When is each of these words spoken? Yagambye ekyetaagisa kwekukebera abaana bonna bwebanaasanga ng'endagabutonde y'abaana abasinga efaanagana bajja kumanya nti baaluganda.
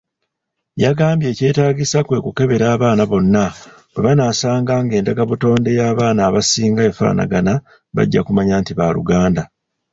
Yagambye 0.83 1.27
ekyetaagisa 1.31 1.97
kwekukebera 2.07 2.65
abaana 2.75 3.03
bonna 3.11 3.45
bwebanaasanga 3.91 4.73
ng'endagabutonde 4.83 5.69
y'abaana 5.79 6.21
abasinga 6.29 6.81
efaanagana 6.89 7.53
bajja 7.95 8.21
kumanya 8.25 8.55
nti 8.61 8.71
baaluganda. 8.79 9.43